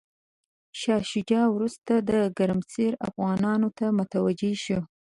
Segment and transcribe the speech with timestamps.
[0.79, 4.79] شاه شجاع وروسته د ګرمسیر افغانانو ته متوجه شو.